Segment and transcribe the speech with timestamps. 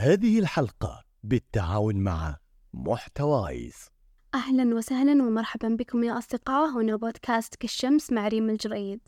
[0.00, 2.36] هذه الحلقة بالتعاون مع
[2.72, 3.74] محتوايز.
[4.34, 6.70] أهلا وسهلا ومرحبا بكم يا أصدقاء.
[6.70, 9.00] هنا بودكاست كالشمس مع ريم الجريد.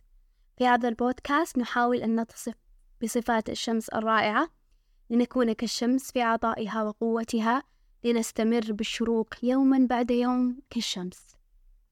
[0.59, 2.55] في هذا البودكاست نحاول أن نتصف
[3.03, 4.51] بصفات الشمس الرائعة
[5.11, 7.63] لنكون كالشمس في عطائها وقوتها
[8.05, 11.27] لنستمر بالشروق يوما بعد يوم كالشمس.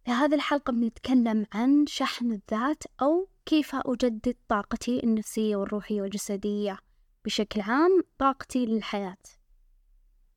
[0.05, 6.88] في هذه الحلقة بنتكلم عن شحن الذات أو كيف أجدد طاقتي النفسية والروحية والجسدية.
[7.29, 9.17] بشكل عام طاقتي للحياة.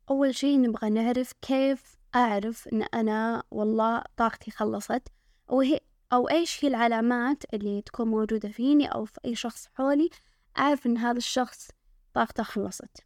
[0.09, 5.07] أول شي نبغى نعرف كيف أعرف إن أنا والله طاقتي خلصت
[5.49, 5.79] أو هي
[6.13, 10.09] أو إيش هي العلامات اللي تكون موجودة فيني أو في أي شخص حولي
[10.57, 11.69] أعرف إن هذا الشخص
[12.13, 12.97] طاقته خلصت.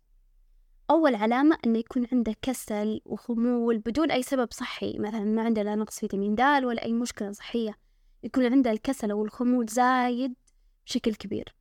[0.90, 5.76] أول علامة إنه يكون عنده كسل وخمول بدون أي سبب صحي مثلا ما عنده لا
[5.76, 7.78] نقص فيتامين د ولا أي مشكلة صحية.
[8.24, 10.34] يكون عنده الكسل أو الخمول زايد
[10.86, 11.56] بشكل كبير.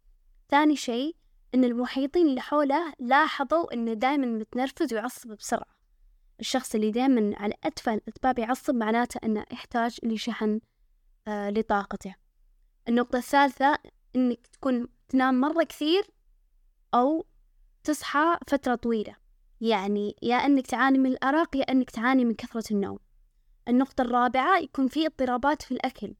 [0.48, 1.16] ثاني شيء
[1.54, 5.74] إن المحيطين اللي حوله لاحظوا إنه دايما متنرفز ويعصب بسرعة.
[6.40, 10.60] الشخص اللي دايما على أتفه الأسباب يعصب معناته إنه يحتاج لشحن
[11.28, 12.14] آه لطاقته.
[12.88, 13.78] النقطة الثالثة
[14.16, 16.06] إنك تكون تنام مرة كثير
[16.94, 17.26] أو
[17.84, 19.16] تصحى فترة طويلة.
[19.60, 22.98] يعني يا أنك تعاني من الأرق يا أنك تعاني من كثرة النوم.
[23.68, 26.14] النقطة الرابعة يكون في اضطرابات في الأكل.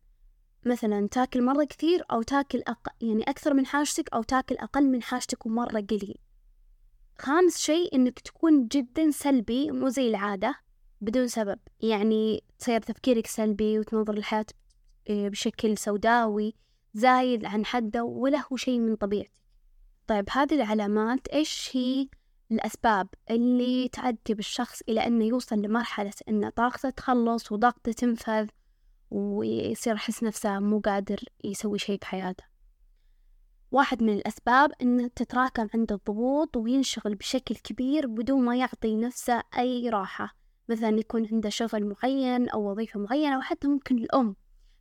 [0.67, 2.89] مثلا تاكل مرة كثير أو تاكل أق...
[3.01, 6.19] يعني أكثر من حاجتك أو تاكل أقل من حاجتك ومرة قليل.
[7.19, 10.55] خامس شيء إنك تكون جدا سلبي مو زي العادة
[11.01, 11.59] بدون سبب.
[11.81, 14.47] يعني تصير تفكيرك سلبي وتنظر الحياة
[15.11, 16.55] بشكل سوداوي
[16.95, 19.31] زايد عن حده ولا هو شيء من طبيعتك.
[20.07, 22.09] طيب هذه العلامات إيش هي؟
[22.53, 28.49] الأسباب اللي تؤدي بالشخص إلى أنه يوصل لمرحلة أن طاقته تخلص وطاقته تنفذ
[29.15, 32.45] ويصير يحس نفسه مو قادر يسوي شيء بحياته.
[33.73, 39.89] واحد من الأسباب أنه تتراكم عنده الضغوط وينشغل بشكل كبير بدون ما يعطي نفسه أي
[39.89, 40.37] راحة.
[40.69, 44.37] مثلا يكون عنده شغل معين أو وظيفة معينة أو حتى ممكن الأم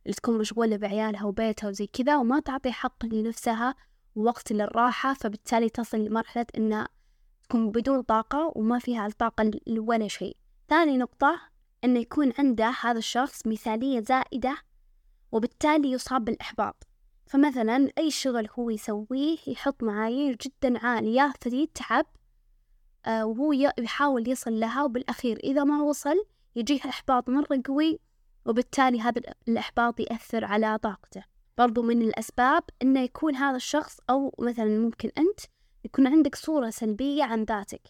[0.06, 3.74] اللي تكون مشغولة بعيالها وبيتها وزي كذا وما تعطي حق لنفسها
[4.14, 6.88] ووقت للراحة فبالتالي تصل لمرحلة أنها
[7.42, 10.36] تكون بدون طاقة وما فيها الطاقة ولا شيء.
[10.68, 11.53] ثاني نقطة
[11.84, 14.56] أنه يكون عنده هذا الشخص مثالية زائدة
[15.32, 16.86] وبالتالي يصاب بالإحباط.
[17.26, 22.06] فمثلا أي شغل هو يسويه يحط معايير جدا عالية فيتعب
[23.06, 26.24] آه وهو يحاول يصل لها وبالأخير إذا ما وصل
[26.56, 28.00] يجيه إحباط مرة قوي
[28.46, 31.24] وبالتالي هذا الإحباط يأثر على طاقته.
[31.58, 35.40] برضو من الأسباب إنه يكون هذا الشخص أو مثلا ممكن أنت
[35.84, 37.82] يكون عندك صورة سلبية عن ذاتك.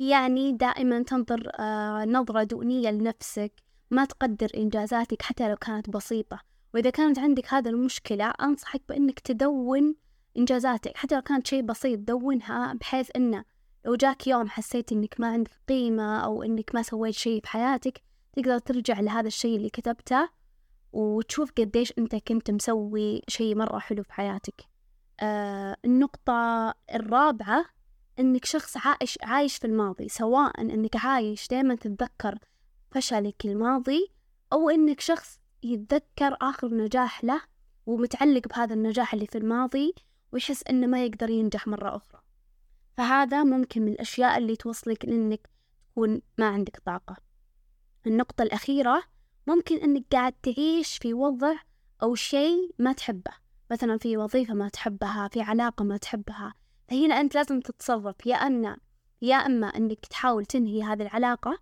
[0.00, 3.52] يعني دائما تنظر آه نظرة دونية لنفسك
[3.90, 6.40] ما تقدر إنجازاتك حتى لو كانت بسيطة.
[6.74, 9.94] وإذا كانت عندك هذا المشكلة أنصحك بأنك تدون
[10.36, 13.44] إنجازاتك حتى لو كانت شيء بسيط دونها بحيث أنه
[13.84, 18.02] لو جاك يوم حسيت إنك ما عندك قيمة أو إنك ما سويت شيء بحياتك
[18.32, 20.28] تقدر ترجع لهذا الشيء اللي كتبته
[20.92, 24.62] وتشوف قديش أنت كنت مسوي شيء مرة حلو في حياتك
[25.20, 27.64] آه النقطة الرابعة
[28.20, 32.38] أنك شخص عايش عايش في الماضي سواء أنك عايش دائما تتذكر
[32.90, 34.10] فشلك الماضي
[34.52, 37.42] أو أنك شخص يتذكر آخر نجاح له
[37.86, 39.94] ومتعلق بهذا النجاح اللي في الماضي
[40.32, 42.20] ويحس أنه ما يقدر ينجح مرة أخرى.
[42.96, 45.48] فهذا ممكن من الأشياء اللي توصلك لأنك
[45.92, 47.16] تكون ما عندك طاقة.
[48.06, 49.02] النقطة الأخيرة
[49.46, 51.54] ممكن أنك قاعد تعيش في وضع
[52.02, 53.32] أو شيء ما تحبه.
[53.70, 56.54] مثلا في وظيفة ما تحبها في علاقة ما تحبها
[56.90, 58.26] فهنا أنت لازم تتصرف.
[58.26, 58.76] يا أن
[59.22, 61.58] يا أما أنك تحاول تنهي هذه العلاقة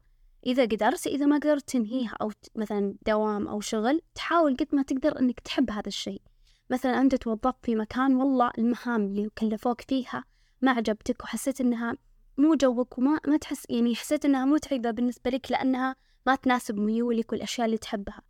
[0.47, 5.21] إذا قدرت إذا ما قدرت تنهيها أو مثلا دوام أو شغل تحاول قد ما تقدر
[5.21, 6.23] أنك تحب هذا الشيء.
[6.71, 10.25] مثلا أنت توظفت في مكان والله المهام اللي كلفوك فيها
[10.63, 11.97] ما عجبتك وحسيت أنها
[12.39, 15.97] مو جوك وما ما تحس يعني حسيت أنها متعبة بالنسبة لك لأنها
[16.27, 18.23] ما تناسب ميولك والأشياء اللي تحبها.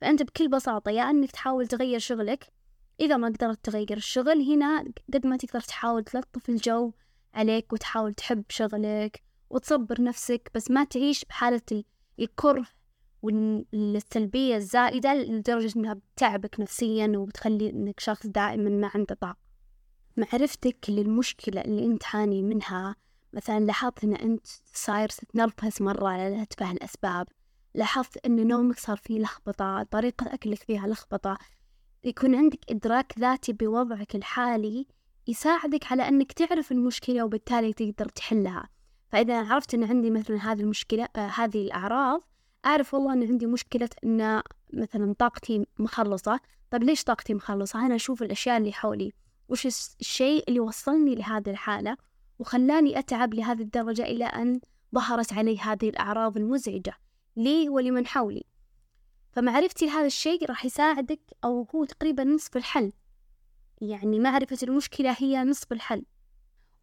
[0.00, 2.52] فأنت بكل بساطة يا أنك تحاول تغير شغلك
[3.00, 4.84] إذا ما قدرت تغير الشغل هنا
[5.14, 6.92] قد ما تقدر تحاول تلطف الجو
[7.34, 11.84] عليك وتحاول تحب شغلك وتصبر نفسك بس ما تعيش بحالة
[12.20, 12.66] الكره
[13.22, 19.36] والسلبية الزائدة لدرجة إنها بتعبك نفسيا وبتخلي إنك شخص دائما ما عنده طاقة.
[20.16, 22.96] معرفتك للمشكلة اللي أنت تعاني منها
[23.32, 27.28] مثلا لاحظت إن أنت صاير تتنرفز مرة على أتفه الأسباب
[27.74, 31.38] لاحظت إن نومك صار فيه لخبطة طريقة أكلك فيها لخبطة
[32.04, 34.86] يكون عندك إدراك ذاتي بوضعك الحالي
[35.26, 38.68] يساعدك على أنك تعرف المشكلة وبالتالي تقدر تحلها.
[39.08, 42.22] فإذا عرفت أن عندي مثلا هذه المشكلة آه هذه الأعراض
[42.66, 44.42] أعرف والله أن عندي مشكلة أن
[44.72, 46.40] مثلا طاقتي مخلصة.
[46.70, 49.12] طيب ليش طاقتي مخلصة؟ أنا أشوف الأشياء اللي حولي.
[49.48, 49.66] وش
[50.00, 51.96] الشيء اللي وصلني لهذه الحالة
[52.38, 54.60] وخلاني أتعب لهذه الدرجة إلى أن
[54.94, 56.94] ظهرت علي هذه الأعراض المزعجة.
[57.36, 58.44] لي ولمن حولي؟
[59.34, 62.92] فمعرفتي لهذا الشيء راح يساعدك أو هو تقريبا نصف الحل.
[63.80, 66.04] يعني معرفة المشكلة هي نصف الحل.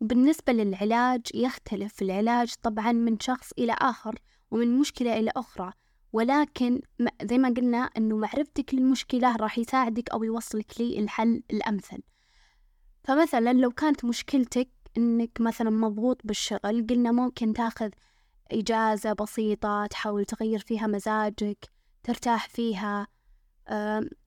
[0.01, 4.19] وبالنسبة للعلاج يختلف العلاج طبعا من شخص إلى آخر
[4.51, 5.73] ومن مشكلة إلى أخرى.
[6.13, 6.81] ولكن
[7.23, 12.03] زي ما قلنا أنه معرفتك للمشكلة راح يساعدك أو يوصلك للحل الأمثل.
[13.03, 17.89] فمثلا لو كانت مشكلتك أنك مثلا مضغوط بالشغل قلنا ممكن تاخذ
[18.51, 21.80] إجازة بسيطة تحاول تغير فيها مزاجك.
[22.03, 23.07] ترتاح فيها.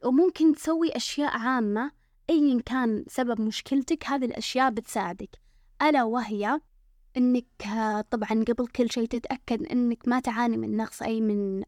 [0.04, 1.90] وممكن تسوي أشياء عامة
[2.30, 5.30] أيا كان سبب مشكلتك هذه الأشياء بتساعدك.
[5.82, 6.60] ألا وهي
[7.16, 7.46] إنك
[8.10, 11.62] طبعا قبل كل شيء تتأكد إنك ما تعاني من نقص أي من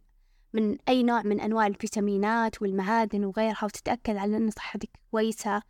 [0.53, 5.63] من أي نوع من أنواع الفيتامينات والمعادن وغيرها وتتأكد على أن صحتك كويسة.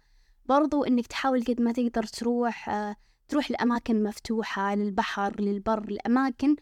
[0.47, 2.71] برضو إنك تحاول قد ما تقدر تروح
[3.29, 6.57] تروح لأماكن مفتوحة للبحر للبر الأماكن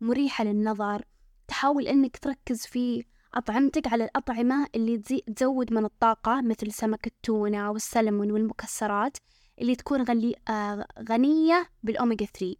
[0.00, 1.04] مريحة للنظر.
[1.48, 3.04] تحاول إنك تركز في
[3.34, 4.98] أطعمتك على الأطعمة اللي
[5.36, 9.16] تزود من الطاقة مثل سمك التونة والسلمون والمكسرات
[9.60, 12.56] اللي تكون غلي آه غنية بالأوميجا 3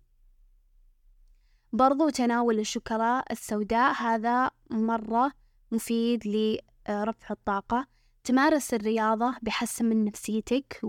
[1.72, 5.32] برضو تناول الشوكولا السوداء هذا مرة
[5.72, 7.86] مفيد لرفع الطاقة.
[8.24, 10.80] تمارس الرياضة بيحسن من نفسيتك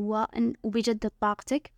[0.64, 1.72] وبيجدد طاقتك.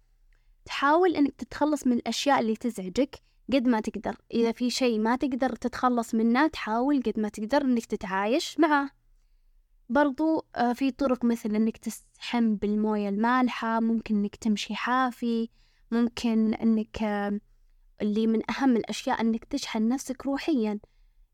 [0.66, 3.20] تحاول إنك تتخلص من الأشياء اللي تزعجك.
[3.54, 4.16] قد ما تقدر.
[4.34, 8.90] إذا في شيء ما تقدر تتخلص منه تحاول قد ما تقدر إنك تتعايش معه.
[9.90, 15.50] برضو آه، في طرق مثل إنك تستحم بالموية المالحة ممكن إنك تمشي حافي
[15.92, 17.40] ممكن إنك آه،
[18.02, 20.80] اللي من أهم الأشياء إنك تشحن نفسك روحيا.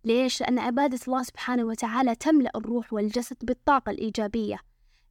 [0.03, 4.59] ليش؟ لأن عبادة الله سبحانه وتعالى تملأ الروح والجسد بالطاقة الإيجابية.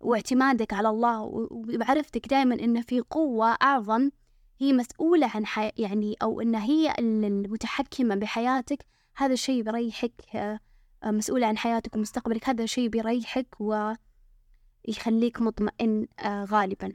[0.01, 4.11] واعتمادك على الله ومعرفتك دائما أن في قوة أعظم
[4.59, 5.73] هي مسؤولة عن حي...
[5.77, 10.61] يعني أو أن هي المتحكمة بحياتك هذا الشيء بيريحك آه،
[11.05, 16.93] مسؤولة عن حياتك ومستقبلك هذا الشيء بيريحك ويخليك مطمئن آه، غالبا.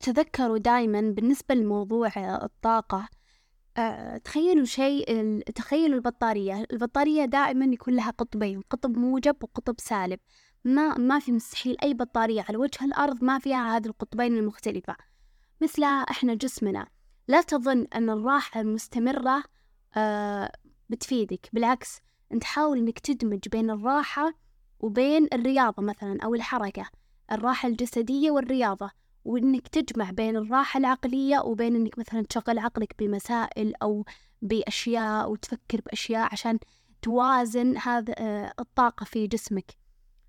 [0.00, 2.12] تذكروا دائما بالنسبة لموضوع
[2.44, 3.08] الطاقة
[3.76, 10.20] آه، تخيلوا شيء تخيلوا البطارية البطارية دائما يكون لها قطبين قطب موجب وقطب سالب.
[10.64, 14.96] ما ما في مستحيل أي بطارية على وجه الأرض ما فيها هذه القطبين المختلفة.
[15.60, 16.86] مثلها إحنا جسمنا
[17.28, 19.42] لا تظن أن الراحة المستمرة
[19.96, 20.52] آه
[20.88, 21.48] بتفيدك.
[21.52, 22.00] بالعكس
[22.32, 24.34] أنت حاول أنك تدمج بين الراحة
[24.80, 26.86] وبين الرياضة مثلا أو الحركة
[27.32, 28.90] الراحة الجسدية والرياضة
[29.24, 34.04] وإنك تجمع بين الراحة العقلية وبين إنك مثلا تشغل عقلك بمسائل أو
[34.42, 36.58] بأشياء وتفكر بأشياء عشان
[37.02, 39.72] توازن هذا آه، الطاقة في جسمك.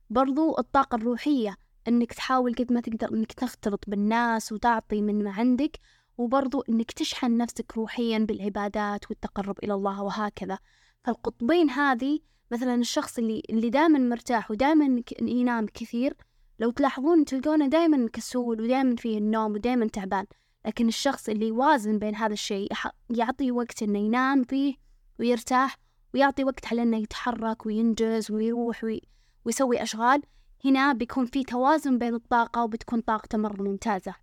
[0.09, 1.55] برضو الطاقة الروحية
[1.87, 5.79] إنك تحاول قد ما تقدر إنك تختلط بالناس وتعطي من ما عندك
[6.17, 10.59] وبرضو إنك تشحن نفسك روحيا بالعبادات والتقرب إلى الله وهكذا.
[11.03, 12.19] فالقطبين هذه
[12.51, 16.13] مثلا الشخص اللي اللي دائما مرتاح ودائما ينام كثير
[16.59, 20.25] لو تلاحظون تلقونه دائما كسول ودائما فيه النوم ودائما تعبان.
[20.65, 22.71] لكن الشخص اللي يوازن بين هذا الشيء
[23.09, 24.75] يعطي وقت إنه ينام فيه
[25.19, 25.77] ويرتاح
[26.13, 29.01] ويعطي وقت على إنه يتحرك وينجز ويروح وي...
[29.49, 30.21] ويسوي أشغال
[30.65, 34.15] هنا بيكون في توازن بين الطاقة وبتكون طاقته مرة ممتازة.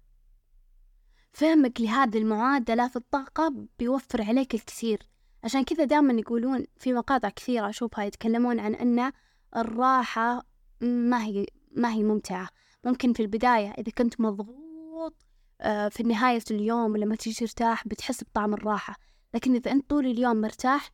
[1.33, 5.03] فهمك لهذه المعادلة في الطاقة بيوفر عليك الكثير.
[5.45, 9.13] عشان كذا دائما يقولون في مقاطع كثيرة أشوفها يتكلمون عن أن
[9.57, 10.43] الراحة
[10.81, 11.47] ما هي
[11.77, 12.49] ما هي ممتعة.
[12.85, 15.15] ممكن في البداية إذا كنت مضغوط
[15.61, 18.97] آه، في نهاية اليوم لما تيجي ترتاح بتحس بطعم الراحة.
[19.35, 20.91] لكن إذا أنت طول اليوم مرتاح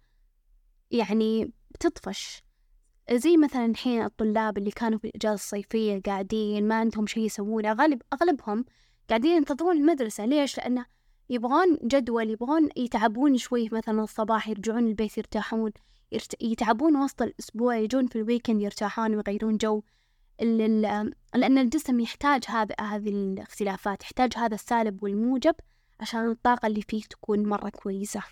[0.91, 2.43] يعني بتطفش.
[3.17, 8.03] زي مثلا الحين الطلاب اللي كانوا في الإجازة الصيفية قاعدين ما عندهم شيء يسوونه غالب
[8.13, 8.65] أغلبهم
[9.09, 10.25] قاعدين ينتظرون المدرسة.
[10.25, 10.87] ليش؟ لأنه
[11.31, 15.73] يبغون جدول يبغون يتعبون شوي مثلا الصباح يرجعون البيت يرتاحون
[16.41, 19.83] يتعبون وسط الأسبوع يجون في ال weekend يرتاحون ويغيرون جو.
[20.41, 25.55] لأن الجسم يحتاج هذا هذه الاختلافات يحتاج هذا السالب والموجب
[26.01, 28.23] عشان الطاقة اللي فيه تكون مرة كويسة.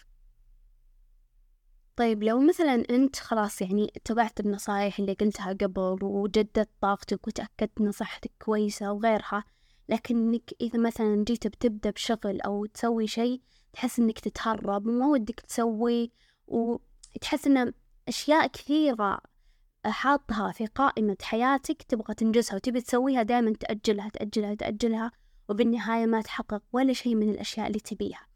[2.01, 7.93] طيب لو مثلا أنت خلاص يعني اتبعت النصايح اللي قلتها قبل وجددت طاقتك وتأكدت إن
[7.93, 9.45] صحتك كويسة وغيرها
[9.89, 13.41] لكنك إذا مثلا جيت بتبدأ بشغل أو تسوي شيء
[13.73, 16.13] تحس إنك تتهرب وما ودك تسوي
[16.47, 17.73] وتحس إن
[18.09, 19.21] أشياء كثيرة
[19.85, 25.13] حاطها في قائمة حياتك تبغى تنجزها وتبي تسويها دائما تأجلها تأجلها تأجلها
[25.49, 28.27] وبالنهاية ما تحقق ولا شيء من الأشياء اللي تبيها.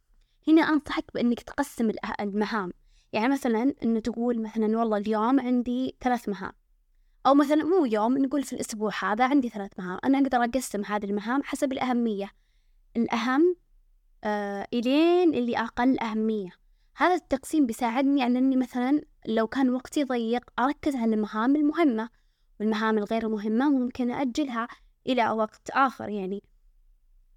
[0.49, 2.73] هنا أنصحك بأنك تقسم المهام.
[3.15, 6.53] يعني مثلا أنه تقول مثلا والله اليوم عندي ثلاث مهام.
[7.27, 9.99] أو مثلا مو يوم نقول في الأسبوع هذا عندي ثلاث مهام.
[10.05, 12.31] أنا أقدر أقسم هذه المهام حسب الأهمية.
[12.97, 13.57] الأهم
[14.25, 16.51] آه إلين اللي أقل أهمية.
[16.97, 22.09] هذا التقسيم بيساعدني على أني مثلا لو كان وقتي ضيق أركز على المهام المهمة.
[22.61, 24.69] والمهام الغير مهمة ممكن أجلها
[25.07, 26.43] إلى وقت آخر يعني.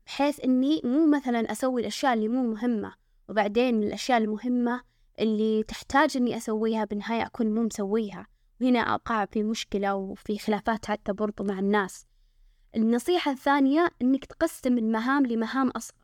[0.06, 2.94] بحيث إني مو مثلا أسوي الأشياء اللي مو مهمة
[3.30, 4.82] وبعدين الأشياء المهمة
[5.20, 8.28] اللي تحتاج إني أسويها بالنهاية أكون مو مسويها.
[8.62, 12.06] وهنا أقع في مشكلة وفي خلافات حتى برضو مع الناس.
[12.76, 15.98] النصيحة الثانية إنك تقسم المهام لمهام أصغر.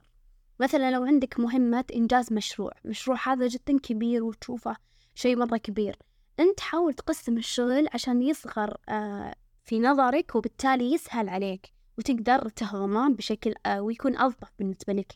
[0.60, 4.75] مثلا لو عندك مهمة إنجاز مشروع مشروع هذا جدا كبير وتشوفه
[5.15, 5.98] شيء مرة كبير.
[6.39, 13.53] أنت حاول تقسم الشغل عشان يصغر آه، في نظرك وبالتالي يسهل عليك وتقدر تهضمه بشكل
[13.65, 15.13] آه، ويكون ألطف بالنسبة لك.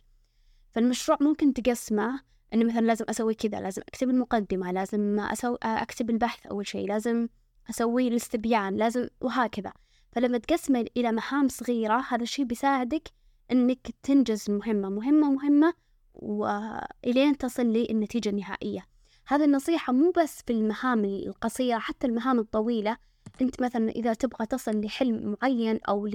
[0.75, 2.22] فالمشروع ممكن تقسمه
[2.54, 7.27] أنه مثلا لازم أسوي كذا لازم أكتب المقدمة لازم أسوي أكتب البحث أول شيء لازم
[7.70, 9.74] أسوي الاستبيان لازم وهكذا.
[10.12, 13.10] فلما تقسمه إلى مهام صغيرة هذا الشيء بيساعدك
[13.51, 15.74] إنك تنجز المهمة مهمة مهمة
[16.13, 18.86] وإلين تصل للنتيجة النهائية.
[19.27, 22.98] هذه النصيحة مو بس في المهام القصيرة حتى المهام الطويلة.
[23.42, 26.08] أنت مثلا إذا تبغى تصل لحلم معين أو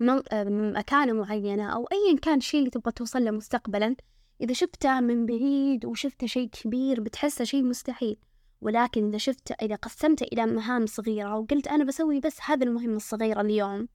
[0.00, 3.96] لمكانة معينة أو أيا كان شيء اللي تبغى توصل له مستقبلا
[4.40, 8.16] إذا شفته من بعيد وشفته شيء كبير بتحسه شيء مستحيل.
[8.60, 13.40] ولكن إذا شفته إذا قسمته إلى مهام صغيرة وقلت أنا بسوي بس هذه المهمة الصغيرة
[13.40, 13.88] اليوم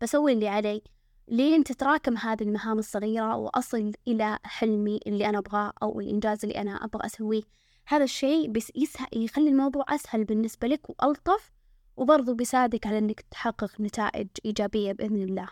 [0.00, 0.82] بسوي اللي علي.
[1.28, 6.84] لين تتراكم هذه المهام الصغيرة وأصل إلى حلمي اللي أنا أبغاه أو الإنجاز اللي أنا
[6.84, 7.42] أبغى أسويه؟
[7.86, 8.72] هذا الشيء بس
[9.12, 11.52] يخلي الموضوع أسهل بالنسبة لك وألطف
[11.96, 15.48] وبرضو بيساعدك على أنك تحقق نتائج إيجابية بإذن الله.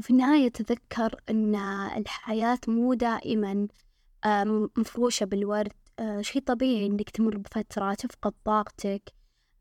[0.00, 1.54] وفي النهاية تذكر أن
[1.96, 3.68] الحياة مو دائما
[4.76, 5.72] مفروشة بالورد.
[5.98, 9.12] آه، شيء طبيعي إنك تمر بفترة تفقد طاقتك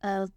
[0.04, 0.28] آه،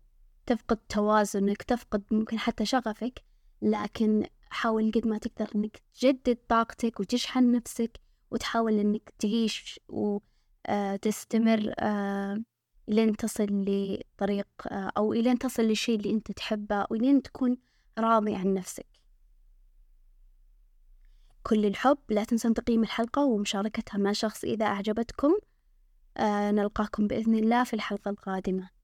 [0.46, 3.24] تفقد توازنك تفقد ممكن حتى شغفك.
[3.62, 12.42] لكن حاول قد ما تقدر إنك تجدد طاقتك وتشحن نفسك وتحاول إنك تعيش وتستمر آه،
[12.88, 17.56] لين تصل لطريق أو إلين تصل للشيء اللي أنت تحبه ولين تكون
[17.98, 18.91] راضي عن نفسك.
[21.42, 25.32] كل الحب لا تنسون تقييم الحلقة ومشاركتها مع شخص إذا أعجبتكم.
[26.16, 28.81] آه نلقاكم بإذن الله في الحلقة القادمة.